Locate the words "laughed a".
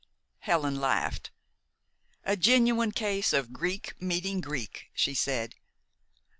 0.81-2.35